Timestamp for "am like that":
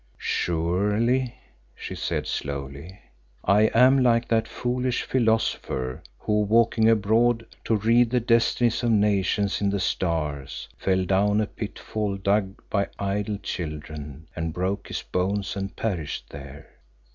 3.75-4.47